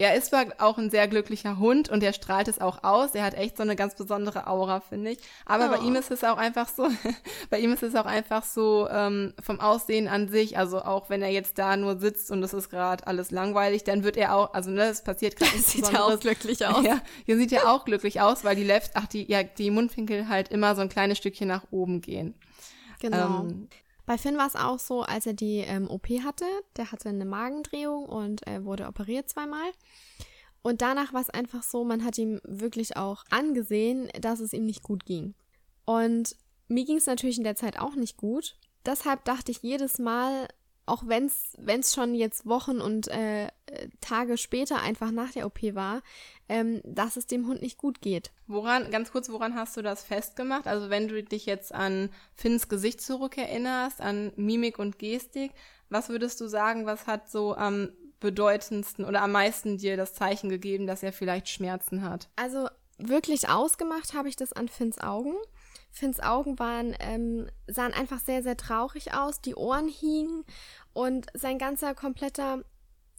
[0.00, 3.14] er ist zwar auch ein sehr glücklicher Hund und er strahlt es auch aus.
[3.14, 5.18] Er hat echt so eine ganz besondere Aura, finde ich.
[5.44, 5.76] Aber oh.
[5.76, 6.88] bei ihm ist es auch einfach so,
[7.50, 11.20] bei ihm ist es auch einfach so ähm, vom Aussehen an sich, also auch wenn
[11.20, 14.54] er jetzt da nur sitzt und es ist gerade alles langweilig, dann wird er auch,
[14.54, 16.82] also ne, das passiert gerade nicht Sieht er auch glücklich aus.
[16.82, 20.28] Ja, hier sieht er auch glücklich aus, weil die Left, ach die, ja, die Mundwinkel
[20.28, 22.34] halt immer so ein kleines Stückchen nach oben gehen.
[23.00, 23.40] Genau.
[23.40, 23.68] Ähm,
[24.10, 26.44] bei Finn war es auch so, als er die ähm, OP hatte,
[26.76, 29.70] der hatte eine Magendrehung und er wurde operiert zweimal.
[30.62, 34.66] Und danach war es einfach so, man hat ihm wirklich auch angesehen, dass es ihm
[34.66, 35.34] nicht gut ging.
[35.84, 36.34] Und
[36.66, 38.56] mir ging es natürlich in der Zeit auch nicht gut.
[38.84, 40.48] Deshalb dachte ich jedes Mal,
[40.86, 43.46] auch wenn es schon jetzt Wochen und äh,
[44.00, 46.02] Tage später einfach nach der OP war,
[46.48, 48.30] ähm, dass es dem Hund nicht gut geht.
[48.46, 50.66] Woran, ganz kurz, woran hast du das festgemacht?
[50.66, 55.52] Also wenn du dich jetzt an Finns Gesicht zurückerinnerst, an Mimik und Gestik,
[55.88, 60.50] was würdest du sagen, was hat so am bedeutendsten oder am meisten dir das Zeichen
[60.50, 62.28] gegeben, dass er vielleicht Schmerzen hat?
[62.36, 65.34] Also wirklich ausgemacht habe ich das an Finns Augen.
[65.90, 70.44] Finns Augen waren, ähm, sahen einfach sehr, sehr traurig aus, die Ohren hingen
[70.92, 72.62] und sein ganzer kompletter,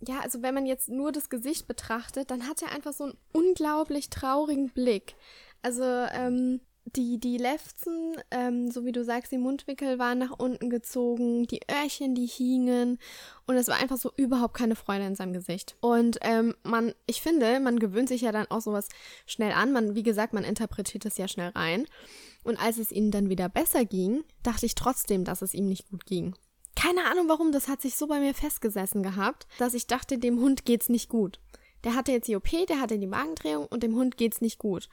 [0.07, 3.17] ja, also wenn man jetzt nur das Gesicht betrachtet, dann hat er einfach so einen
[3.33, 5.15] unglaublich traurigen Blick.
[5.61, 6.61] Also, ähm,
[6.95, 11.61] die, die Lefzen, ähm, so wie du sagst, die Mundwickel waren nach unten gezogen, die
[11.69, 12.97] Öhrchen, die hingen
[13.45, 15.77] und es war einfach so überhaupt keine Freude in seinem Gesicht.
[15.79, 18.89] Und ähm, man, ich finde, man gewöhnt sich ja dann auch sowas
[19.25, 19.71] schnell an.
[19.71, 21.85] Man, wie gesagt, man interpretiert es ja schnell rein.
[22.43, 25.89] Und als es ihm dann wieder besser ging, dachte ich trotzdem, dass es ihm nicht
[25.89, 26.35] gut ging.
[26.81, 30.39] Keine Ahnung warum, das hat sich so bei mir festgesessen gehabt, dass ich dachte, dem
[30.39, 31.39] Hund geht's nicht gut.
[31.83, 34.89] Der hatte jetzt die OP, der hatte die Magendrehung und dem Hund geht's nicht gut.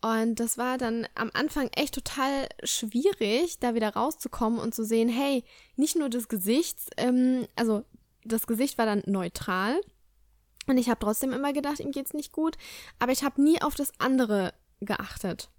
[0.00, 5.08] Und das war dann am Anfang echt total schwierig, da wieder rauszukommen und zu sehen,
[5.08, 5.42] hey,
[5.74, 7.82] nicht nur das Gesicht, ähm, also
[8.24, 9.80] das Gesicht war dann neutral.
[10.68, 12.56] Und ich habe trotzdem immer gedacht, ihm geht's nicht gut,
[13.00, 15.50] aber ich habe nie auf das andere geachtet.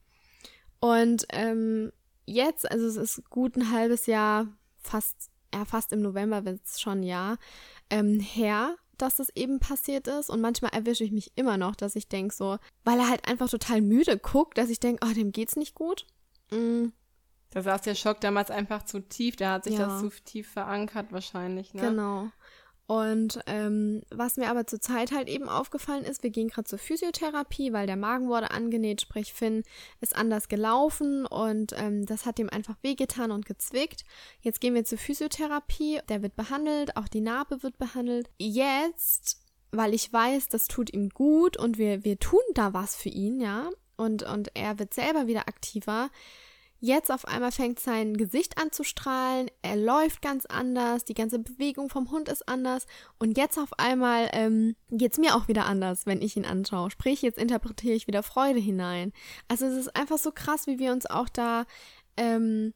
[0.80, 1.92] Und ähm,
[2.26, 4.48] jetzt, also es ist gut ein halbes Jahr,
[4.82, 7.38] fast, ja, fast im November wird es schon ein Jahr
[7.90, 10.30] ähm, her, dass das eben passiert ist.
[10.30, 13.50] Und manchmal erwische ich mich immer noch, dass ich denke so, weil er halt einfach
[13.50, 16.06] total müde guckt, dass ich denke, oh, dem geht's nicht gut.
[16.52, 16.88] Mm.
[17.52, 19.88] Da saß der Schock damals einfach zu tief, da hat sich ja.
[19.88, 21.82] das zu tief verankert wahrscheinlich, ne?
[21.82, 22.30] Genau.
[22.88, 27.74] Und ähm, was mir aber zurzeit halt eben aufgefallen ist, wir gehen gerade zur Physiotherapie,
[27.74, 29.64] weil der Magen wurde angenäht, sprich Finn
[30.00, 34.06] ist anders gelaufen und ähm, das hat ihm einfach wehgetan und gezwickt.
[34.40, 38.30] Jetzt gehen wir zur Physiotherapie, der wird behandelt, auch die Narbe wird behandelt.
[38.38, 43.10] Jetzt, weil ich weiß, das tut ihm gut und wir, wir tun da was für
[43.10, 46.10] ihn, ja, und, und er wird selber wieder aktiver,
[46.80, 51.40] Jetzt auf einmal fängt sein Gesicht an zu strahlen, er läuft ganz anders, die ganze
[51.40, 52.86] Bewegung vom Hund ist anders
[53.18, 56.92] und jetzt auf einmal ähm, geht es mir auch wieder anders, wenn ich ihn anschaue.
[56.92, 59.12] Sprich, jetzt interpretiere ich wieder Freude hinein.
[59.48, 61.66] Also es ist einfach so krass, wie wir uns auch da,
[62.16, 62.76] ähm,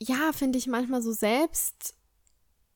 [0.00, 1.96] ja, finde ich manchmal so selbst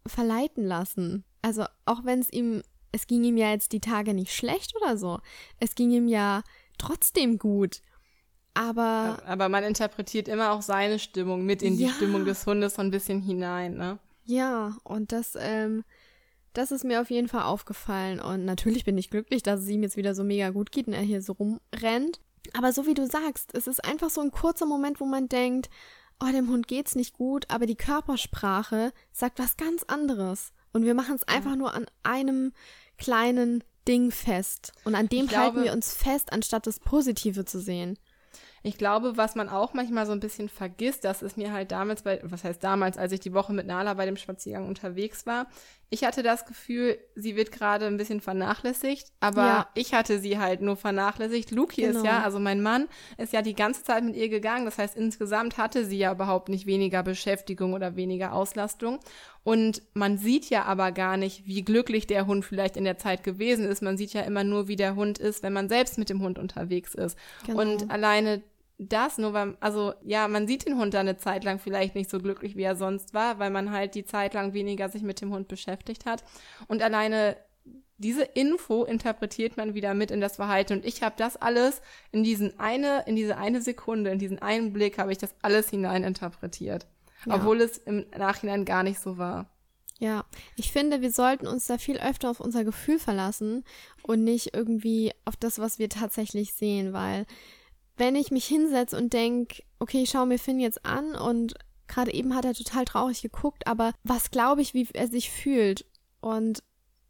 [0.05, 1.25] verleiten lassen.
[1.43, 4.99] Also auch wenn es ihm, es ging ihm ja jetzt die Tage nicht schlecht oder
[4.99, 5.21] so,
[5.61, 6.43] es ging ihm ja
[6.77, 7.83] trotzdem gut.
[8.61, 9.23] Aber.
[9.27, 11.93] Aber man interpretiert immer auch seine Stimmung mit in die ja.
[11.93, 13.99] Stimmung des Hundes so ein bisschen hinein, ne?
[14.27, 15.83] Ja, und das, ähm,
[16.53, 18.21] das ist mir auf jeden Fall aufgefallen.
[18.21, 20.93] Und natürlich bin ich glücklich, dass es ihm jetzt wieder so mega gut geht und
[20.93, 22.21] er hier so rumrennt.
[22.53, 25.71] Aber so wie du sagst, es ist einfach so ein kurzer Moment, wo man denkt,
[26.23, 30.53] oh, dem Hund geht's nicht gut, aber die Körpersprache sagt was ganz anderes.
[30.75, 32.53] Und wir machen es einfach nur an einem
[32.99, 34.73] kleinen Ding fest.
[34.85, 37.99] Und an dem glaube, halten wir uns fest, anstatt das Positive zu sehen.
[38.63, 42.03] Ich glaube, was man auch manchmal so ein bisschen vergisst, das ist mir halt damals
[42.03, 45.47] bei, was heißt damals, als ich die Woche mit Nala bei dem Spaziergang unterwegs war,
[45.93, 49.69] ich hatte das Gefühl, sie wird gerade ein bisschen vernachlässigt, aber Ja.
[49.75, 51.51] ich hatte sie halt nur vernachlässigt.
[51.51, 52.05] Luki ist Genau.
[52.05, 52.87] ja, also mein Mann,
[53.19, 54.67] ist ja die ganze Zeit mit ihr gegangen.
[54.67, 59.01] Das heißt, insgesamt hatte sie ja überhaupt nicht weniger Beschäftigung oder weniger Auslastung.
[59.43, 63.25] Und man sieht ja aber gar nicht, wie glücklich der Hund vielleicht in der Zeit
[63.25, 63.83] gewesen ist.
[63.83, 66.39] Man sieht ja immer nur, wie der Hund ist, wenn man selbst mit dem Hund
[66.39, 67.19] unterwegs ist.
[67.47, 67.63] Genau.
[67.63, 68.43] Und alleine
[68.89, 72.09] das, nur weil, also ja, man sieht den Hund da eine Zeit lang vielleicht nicht
[72.09, 75.21] so glücklich, wie er sonst war, weil man halt die Zeit lang weniger sich mit
[75.21, 76.25] dem Hund beschäftigt hat.
[76.67, 77.37] Und alleine
[77.99, 80.73] diese Info interpretiert man wieder mit in das Verhalten.
[80.79, 84.73] Und ich habe das alles in diesen eine, in diese eine Sekunde, in diesen einen
[84.73, 86.87] Blick habe ich das alles hinein interpretiert.
[87.27, 87.35] Ja.
[87.35, 89.51] Obwohl es im Nachhinein gar nicht so war.
[89.99, 90.25] Ja,
[90.57, 93.65] ich finde, wir sollten uns da viel öfter auf unser Gefühl verlassen
[94.03, 97.27] und nicht irgendwie auf das, was wir tatsächlich sehen, weil
[98.01, 101.55] wenn ich mich hinsetze und denke, okay, ich schaue mir Finn jetzt an und
[101.87, 105.85] gerade eben hat er total traurig geguckt, aber was glaube ich, wie er sich fühlt?
[106.21, 106.63] Und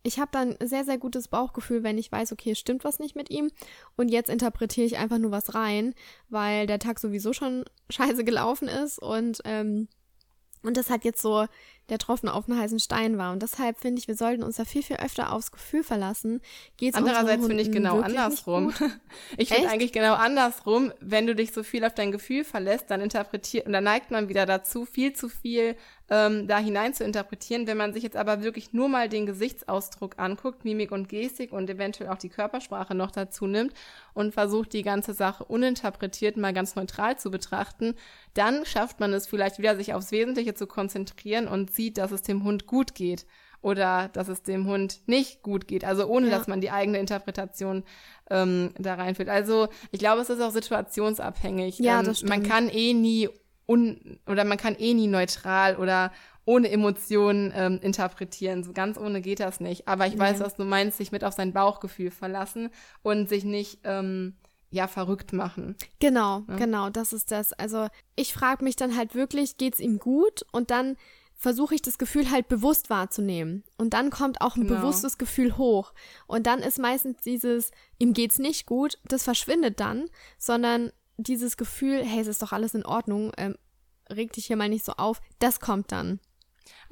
[0.02, 3.14] ich habe dann ein sehr, sehr gutes Bauchgefühl, wenn ich weiß, okay, stimmt was nicht
[3.14, 3.52] mit ihm
[3.96, 5.94] und jetzt interpretiere ich einfach nur was rein,
[6.28, 9.88] weil der Tag sowieso schon scheiße gelaufen ist und ähm,
[10.62, 11.46] und das hat jetzt so
[11.90, 13.32] der Tropfen auf den heißen Stein war.
[13.32, 16.40] Und deshalb finde ich, wir sollten uns da viel, viel öfter aufs Gefühl verlassen.
[16.76, 18.72] Geht's Andererseits finde ich genau andersrum.
[19.36, 23.00] Ich finde eigentlich genau andersrum, wenn du dich so viel auf dein Gefühl verlässt, dann
[23.00, 25.76] interpretiert und dann neigt man wieder dazu, viel zu viel
[26.10, 27.66] ähm, da hinein zu interpretieren.
[27.66, 31.70] Wenn man sich jetzt aber wirklich nur mal den Gesichtsausdruck anguckt, Mimik und Gestik und
[31.70, 33.72] eventuell auch die Körpersprache noch dazu nimmt
[34.12, 37.94] und versucht, die ganze Sache uninterpretiert mal ganz neutral zu betrachten,
[38.34, 42.22] dann schafft man es vielleicht wieder, sich aufs Wesentliche zu konzentrieren und sieht, dass es
[42.22, 43.26] dem Hund gut geht
[43.62, 45.84] oder dass es dem Hund nicht gut geht.
[45.84, 46.36] Also ohne, Ja.
[46.38, 47.84] dass man die eigene Interpretation
[48.30, 49.28] ähm, da reinführt.
[49.28, 51.78] Also ich glaube, es ist auch situationsabhängig.
[51.78, 52.48] Ja, ähm, das Man stimmt.
[52.48, 53.28] kann eh nie
[53.66, 56.12] un oder man kann eh nie neutral oder
[56.44, 58.64] ohne Emotionen ähm, interpretieren.
[58.64, 59.86] So ganz ohne geht das nicht.
[59.88, 60.44] Aber ich weiß, Nee.
[60.44, 62.70] was du meinst, sich mit auf sein Bauchgefühl verlassen
[63.02, 64.36] und sich nicht ähm,
[64.70, 65.76] ja verrückt machen.
[66.00, 66.56] Genau, Ja.
[66.56, 67.52] genau, das ist das.
[67.52, 70.44] Also ich frage mich dann halt wirklich, geht's ihm gut?
[70.52, 70.96] Und dann
[71.40, 73.64] versuche ich das Gefühl halt bewusst wahrzunehmen.
[73.78, 74.80] Und dann kommt auch ein Genau.
[74.80, 75.94] bewusstes Gefühl hoch.
[76.26, 82.04] Und dann ist meistens dieses, ihm geht's nicht gut, das verschwindet dann, sondern dieses Gefühl,
[82.04, 83.56] hey, es ist doch alles in Ordnung, ähm,
[84.10, 86.20] reg dich hier mal nicht so auf, das kommt dann.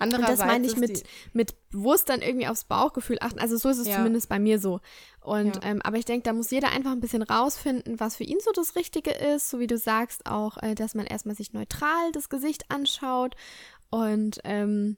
[0.00, 3.38] Und Andererseits das meine ich mit, mit bewusst dann irgendwie aufs Bauchgefühl achten.
[3.38, 3.96] Also so ist es Ja.
[3.96, 4.80] zumindest bei mir so.
[5.20, 5.62] Und Ja.
[5.62, 8.50] ähm, aber ich denke, da muss jeder einfach ein bisschen rausfinden, was für ihn so
[8.52, 9.50] das Richtige ist.
[9.50, 13.34] So wie du sagst, auch, äh, dass man erstmal sich neutral das Gesicht anschaut.
[13.90, 14.96] Und ähm,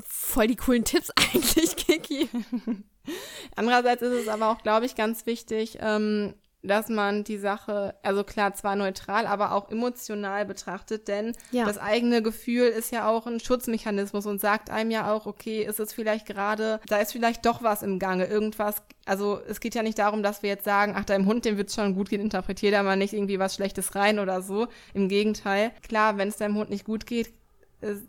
[0.00, 2.28] voll die coolen Tipps eigentlich, Kiki.
[3.56, 8.24] Andererseits ist es aber auch, glaube ich, ganz wichtig, ähm, dass man die Sache, also
[8.24, 11.66] klar, zwar neutral, aber auch emotional betrachtet, denn Ja.
[11.66, 15.78] das eigene Gefühl ist ja auch ein Schutzmechanismus und sagt einem ja auch, okay, ist
[15.78, 19.82] es vielleicht gerade, da ist vielleicht doch was im Gange, irgendwas, also es geht ja
[19.82, 22.70] nicht darum, dass wir jetzt sagen, ach, deinem Hund, dem wird's schon gut gehen, interpretier
[22.70, 24.66] da mal nicht irgendwie was Schlechtes rein oder so.
[24.94, 27.34] Im Gegenteil, klar, wenn es deinem Hund nicht gut geht,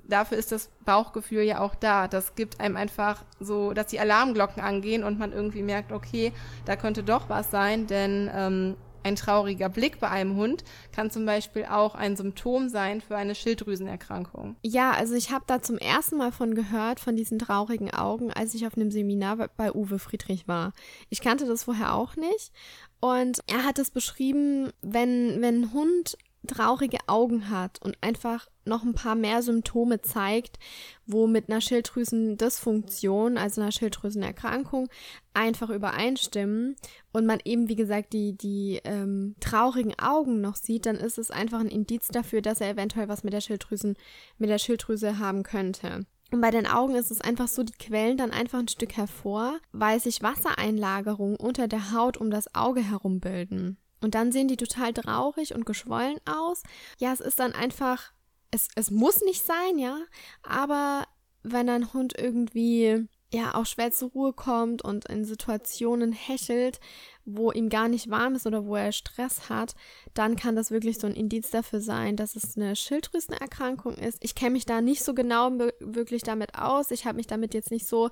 [0.08, 2.08] dafür ist das Bauchgefühl ja auch da.
[2.08, 6.32] Das gibt einem einfach so, dass die Alarmglocken angehen und man irgendwie merkt, okay,
[6.66, 11.28] da könnte doch was sein, denn ähm, ein trauriger Blick bei einem Hund kann zum
[11.28, 14.56] Beispiel auch ein Symptom sein für eine Schilddrüsenerkrankung.
[14.64, 18.56] Ja, also ich habe da zum ersten Mal von gehört, von diesen traurigen Augen, als
[18.56, 20.74] ich auf einem Seminar bei- Uwe Friedrich war.
[21.10, 22.52] Ich kannte das vorher auch nicht.
[23.00, 28.84] Und er hat es beschrieben, wenn, wenn ein Hund traurige Augen hat und einfach noch
[28.84, 30.58] ein paar mehr Symptome zeigt,
[31.06, 34.90] wo mit einer Schilddrüsendysfunktion, also einer Schilddrüsenerkrankung,
[35.34, 36.76] einfach übereinstimmen
[37.12, 41.32] und man eben, wie gesagt, die, die ähm, traurigen Augen noch sieht, dann ist es
[41.32, 43.96] einfach ein Indiz dafür, dass er eventuell was mit der Schilddrüsen,
[44.38, 46.06] mit der Schilddrüse haben könnte.
[46.32, 49.60] Und bei den Augen ist es einfach so, die quellen dann einfach ein Stück hervor,
[49.72, 53.78] weil sich Wassereinlagerungen unter der Haut um das Auge herum bilden.
[54.06, 56.62] Und dann sehen die total traurig und geschwollen aus.
[57.00, 58.14] Ja, es ist dann einfach,
[58.52, 59.98] es, es muss nicht sein, ja,
[60.44, 61.08] aber
[61.42, 66.80] wenn ein Hund irgendwie ja auch schwer zur Ruhe kommt und in Situationen hechelt,
[67.26, 69.74] wo ihm gar nicht warm ist oder wo er Stress hat,
[70.14, 74.24] dann kann das wirklich so ein Indiz dafür sein, dass es eine Schilddrüsenerkrankung ist.
[74.24, 76.92] Ich kenne mich da nicht so genau wirklich damit aus.
[76.92, 78.12] Ich habe mich damit jetzt nicht so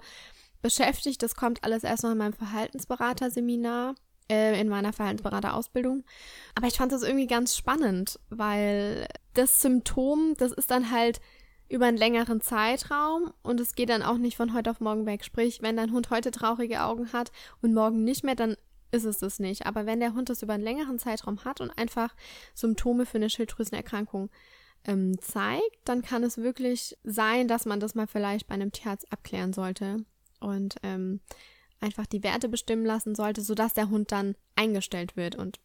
[0.63, 1.21] beschäftigt.
[1.21, 3.93] Das kommt alles erst noch in meinem Verhaltensberaterseminar,
[4.29, 6.03] äh, in meiner Verhaltensberaterausbildung.
[6.55, 11.19] Aber ich fand das irgendwie ganz spannend, weil das Symptom, das ist dann halt
[11.69, 15.23] über einen längeren Zeitraum und es geht dann auch nicht von heute auf morgen weg.
[15.23, 17.31] Sprich, wenn dein Hund heute traurige Augen hat
[17.61, 18.55] und morgen nicht mehr, dann
[18.91, 19.65] ist es das nicht.
[19.65, 22.15] Aber wenn der Hund das über einen längeren Zeitraum hat und einfach
[22.53, 24.29] Symptome für eine Schilddrüsenerkrankung
[24.85, 29.11] ähm, zeigt, dann kann es wirklich sein, dass man das mal vielleicht bei einem Tierarzt
[29.11, 30.05] abklären sollte
[30.39, 31.21] und ähm,
[31.83, 35.35] einfach die Werte bestimmen lassen sollte, sodass der Hund dann eingestellt wird.
[35.35, 35.59] Und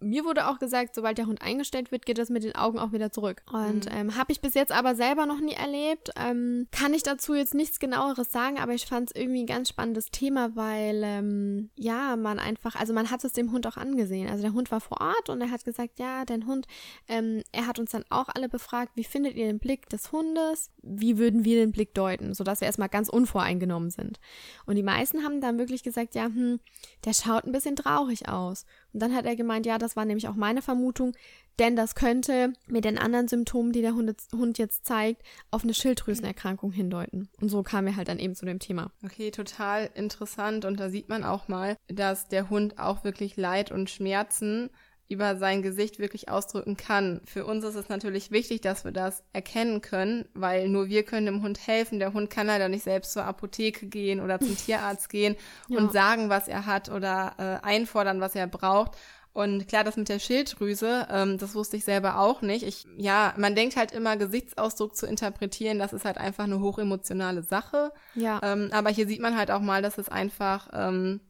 [0.00, 2.92] mir wurde auch gesagt, sobald der Hund eingestellt wird, geht das mit den Augen auch
[2.92, 3.42] wieder zurück.
[3.52, 3.92] Und mhm.
[3.92, 6.10] ähm, habe ich bis jetzt aber selber noch nie erlebt.
[6.16, 9.68] Ähm, kann ich dazu jetzt nichts genaueres sagen, aber ich fand es irgendwie ein ganz
[9.68, 14.28] spannendes Thema, weil ähm, ja, man einfach, also man hat es dem Hund auch angesehen.
[14.28, 16.66] Also der Hund war vor Ort und er hat gesagt, ja, dein Hund,
[17.08, 20.70] ähm, er hat uns dann auch alle befragt, wie findet ihr den Blick des Hundes?
[20.82, 24.20] Wie würden wir den Blick deuten, sodass wir erstmal ganz unvoreingenommen sind.
[24.66, 26.60] Und die meisten haben dann wirklich gesagt, ja, hm,
[27.04, 28.64] der schaut ein bisschen traurig aus.
[28.92, 31.12] Und dann hat er gemeint, ja, das war nämlich auch meine Vermutung,
[31.58, 36.72] denn das könnte mit den anderen Symptomen, die der Hund jetzt zeigt, auf eine Schilddrüsenerkrankung
[36.72, 37.28] hindeuten.
[37.40, 38.90] Und so kam er halt dann eben zu dem Thema.
[39.04, 40.64] Okay, total interessant.
[40.64, 44.70] Und da sieht man auch mal, dass der Hund auch wirklich Leid und Schmerzen
[45.08, 47.22] über sein Gesicht wirklich ausdrücken kann.
[47.24, 51.26] Für uns ist es natürlich wichtig, dass wir das erkennen können, weil nur wir können
[51.26, 51.98] dem Hund helfen.
[51.98, 55.36] Der Hund kann leider nicht selbst zur Apotheke gehen oder zum Tierarzt gehen
[55.68, 55.78] ja.
[55.78, 58.96] und sagen, was er hat oder äh, einfordern, was er braucht.
[59.32, 62.64] Und klar, das mit der Schilddrüse, ähm, das wusste ich selber auch nicht.
[62.64, 67.44] Ich, ja, man denkt halt immer, Gesichtsausdruck zu interpretieren, das ist halt einfach eine hochemotionale
[67.44, 67.92] Sache.
[68.14, 68.40] Ja.
[68.42, 71.20] Ähm, aber hier sieht man halt auch mal, dass es einfach ähm,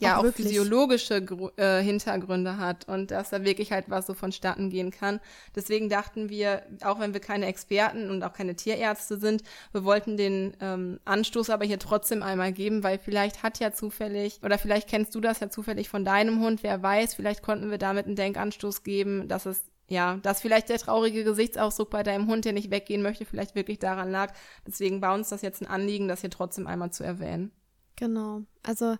[0.00, 1.24] ja auch, auch physiologische
[1.56, 5.20] äh, Hintergründe hat und dass da wirklich halt was so vonstatten gehen kann.
[5.54, 10.16] Deswegen dachten wir, auch wenn wir keine Experten und auch keine Tierärzte sind, wir wollten
[10.16, 14.88] den ähm, Anstoß aber hier trotzdem einmal geben, weil vielleicht hat ja zufällig oder vielleicht
[14.88, 18.16] kennst du das ja zufällig von deinem Hund, wer weiß, vielleicht konnten wir damit einen
[18.16, 22.72] Denkanstoß geben, dass es ja, dass vielleicht der traurige Gesichtsausdruck bei deinem Hund, der nicht
[22.72, 24.34] weggehen möchte, vielleicht wirklich daran lag.
[24.66, 27.52] Deswegen war uns das jetzt ein Anliegen, das hier trotzdem einmal zu erwähnen.
[27.94, 28.42] Genau.
[28.62, 28.96] Also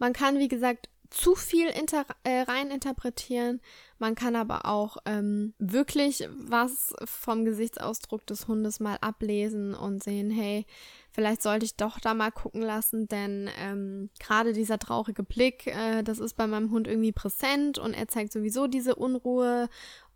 [0.00, 3.60] man kann, wie gesagt, zu viel inter äh, rein interpretieren.
[3.98, 10.30] Man kann aber auch ähm, wirklich was vom Gesichtsausdruck des Hundes mal ablesen und sehen,
[10.30, 10.66] hey,
[11.10, 16.02] vielleicht sollte ich doch da mal gucken lassen, denn ähm, gerade dieser traurige Blick, äh,
[16.02, 19.68] das ist bei meinem Hund irgendwie präsent und er zeigt sowieso diese Unruhe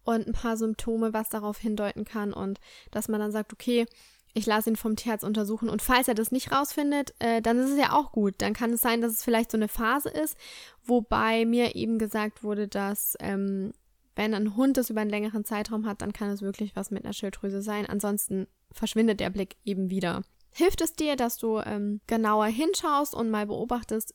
[0.04, 2.60] und ein paar Symptome, was darauf hindeuten kann und
[2.92, 3.86] dass man dann sagt, okay,
[4.34, 7.70] ich lasse ihn vom Tierarzt untersuchen und falls er das nicht rausfindet, äh, dann ist
[7.70, 8.34] es ja auch gut.
[8.38, 10.36] Dann kann es sein, dass es vielleicht so eine Phase ist,
[10.84, 13.72] wobei mir eben gesagt wurde, dass ähm,
[14.16, 17.04] wenn ein Hund das über einen längeren Zeitraum hat, dann kann es wirklich was mit
[17.04, 17.86] einer Schilddrüse sein.
[17.86, 20.22] Ansonsten verschwindet der Blick eben wieder.
[20.52, 24.14] Hilft es dir, dass du ähm, genauer hinschaust und mal beobachtest,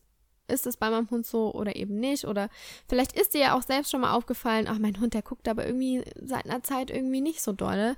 [0.49, 2.25] ist es bei meinem Hund so oder eben nicht?
[2.25, 2.49] Oder
[2.87, 5.65] vielleicht ist dir ja auch selbst schon mal aufgefallen, ach, mein Hund, der guckt aber
[5.65, 7.95] irgendwie seit einer Zeit irgendwie nicht so dolle,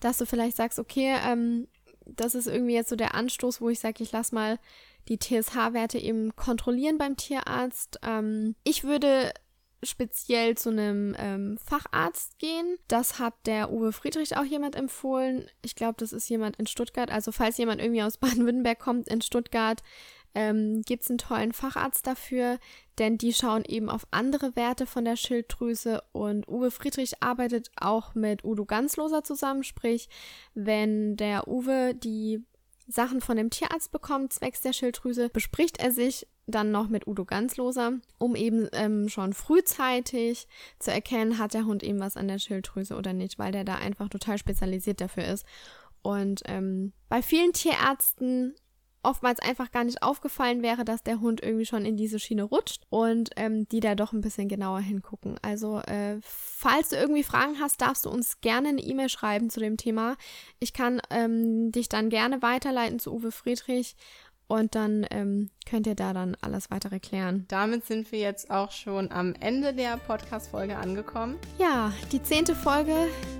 [0.00, 1.68] dass du vielleicht sagst, okay, ähm,
[2.06, 4.58] das ist irgendwie jetzt so der Anstoß, wo ich sage, ich lass mal
[5.08, 7.98] die TSH-Werte eben kontrollieren beim Tierarzt.
[8.02, 9.32] Ähm, ich würde
[9.82, 12.76] speziell zu einem ähm, Facharzt gehen.
[12.88, 15.46] Das hat der Uwe Friedrich auch jemand empfohlen.
[15.62, 17.10] Ich glaube, das ist jemand in Stuttgart.
[17.10, 19.82] Also falls jemand irgendwie aus Baden-Württemberg kommt in Stuttgart,
[20.34, 22.58] ähm, gibt es einen tollen Facharzt dafür,
[22.98, 26.02] denn die schauen eben auf andere Werte von der Schilddrüse.
[26.12, 30.08] Und Uwe Friedrich arbeitet auch mit Udo Ganzloser zusammen, sprich,
[30.54, 32.44] wenn der Uwe die
[32.86, 37.24] Sachen von dem Tierarzt bekommt, zwecks der Schilddrüse, bespricht er sich dann noch mit Udo
[37.24, 42.38] Ganzloser, um eben ähm, schon frühzeitig zu erkennen, hat der Hund eben was an der
[42.38, 45.46] Schilddrüse oder nicht, weil der da einfach total spezialisiert dafür ist.
[46.02, 48.54] Und ähm, bei vielen Tierärzten
[49.02, 52.82] oftmals einfach gar nicht aufgefallen wäre, dass der Hund irgendwie schon in diese Schiene rutscht
[52.90, 55.36] und ähm, die da doch ein bisschen genauer hingucken.
[55.42, 59.60] Also äh, falls du irgendwie Fragen hast, darfst du uns gerne eine E-Mail schreiben zu
[59.60, 60.16] dem Thema.
[60.58, 63.96] Ich kann ähm, dich dann gerne weiterleiten zu Uwe Friedrich
[64.50, 67.44] und dann ähm, könnt ihr da dann alles weitere klären.
[67.48, 71.36] Damit sind wir jetzt auch schon am Ende der Podcast-Folge angekommen.
[71.58, 72.94] Ja, die zehnte Folge,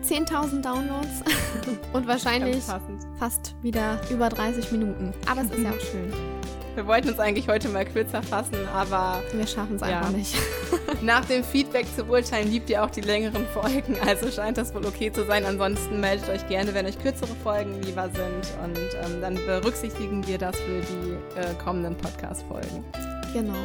[0.04, 1.24] 10.000 Downloads
[1.92, 2.62] und wahrscheinlich
[3.18, 5.12] fast wieder über 30 Minuten.
[5.28, 6.39] Aber es ist ja auch schön.
[6.80, 9.22] Wir wollten uns eigentlich heute mal kürzer fassen, aber.
[9.34, 10.34] Wir schaffen es einfach nicht.
[11.02, 14.86] Nach dem Feedback zu urteilen liebt ihr auch die längeren Folgen, also scheint das wohl
[14.86, 15.44] okay zu sein.
[15.44, 20.38] Ansonsten meldet euch gerne, wenn euch kürzere Folgen lieber sind und ähm, dann berücksichtigen wir
[20.38, 22.82] das für die äh, kommenden Podcast-Folgen.
[23.34, 23.58] Genau.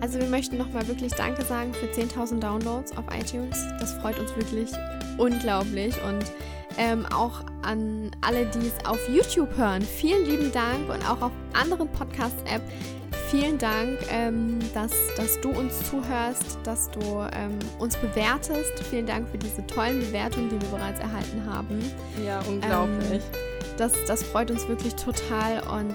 [0.00, 3.68] Also wir möchten nochmal wirklich Danke sagen für 10.000 Downloads auf iTunes.
[3.78, 4.72] Das freut uns wirklich
[5.16, 6.24] unglaublich und
[6.76, 9.82] ähm, auch an alle, die es auf YouTube hören.
[9.82, 12.62] Vielen lieben Dank und auch auf anderen Podcast-App.
[13.30, 18.72] Vielen Dank, ähm, dass, dass du uns zuhörst, dass du ähm, uns bewertest.
[18.88, 21.78] Vielen Dank für diese tollen Bewertungen, die wir bereits erhalten haben.
[22.24, 23.22] Ja, unglaublich.
[23.22, 25.94] Ähm, das, das freut uns wirklich total und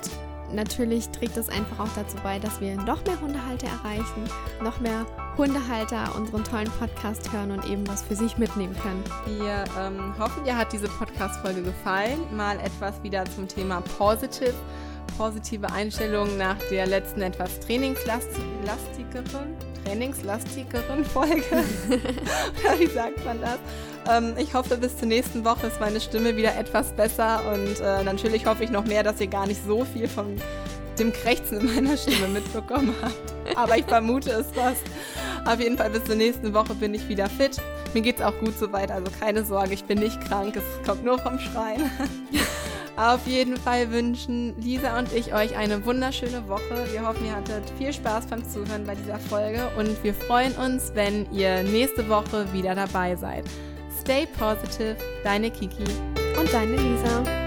[0.54, 4.24] natürlich trägt es einfach auch dazu bei, dass wir noch mehr Hundehalter erreichen,
[4.62, 5.06] noch mehr
[5.38, 9.04] Hundehalter unseren tollen Podcast hören und eben was für sich mitnehmen können.
[9.26, 12.20] Wir ähm, hoffen, dir hat diese Podcast-Folge gefallen.
[12.36, 14.54] Mal etwas wieder zum Thema Positive.
[15.18, 19.56] Positive Einstellung nach der letzten etwas trainingslastigeren,
[19.86, 21.44] trainingslastigeren Folge.
[22.80, 23.60] Wie sagt man das?
[24.10, 28.04] Ähm, ich hoffe, bis zur nächsten Woche ist meine Stimme wieder etwas besser und äh,
[28.04, 30.36] natürlich hoffe ich noch mehr, dass ihr gar nicht so viel von
[31.00, 33.58] dem Krächzen in meiner Stimme mitbekommen habt.
[33.58, 34.84] Aber ich vermute es fast.
[35.46, 37.58] Auf jeden Fall bis zur nächsten Woche bin ich wieder fit.
[37.94, 41.04] Mir geht es auch gut soweit, also keine Sorge, ich bin nicht krank, es kommt
[41.04, 41.90] nur vom Schreien.
[42.96, 46.88] Auf jeden Fall wünschen Lisa und ich euch eine wunderschöne Woche.
[46.92, 50.92] Wir hoffen, ihr hattet viel Spaß beim Zuhören bei dieser Folge und wir freuen uns,
[50.94, 53.46] wenn ihr nächste Woche wieder dabei seid.
[54.04, 55.86] Stay positive, deine Kiki
[56.38, 57.43] und deine Lisa.